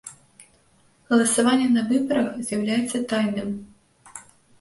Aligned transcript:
Галасаванне 1.09 1.67
на 1.73 1.83
выбарах 1.89 2.29
з’яўляецца 2.47 3.03
тайным. 3.13 3.53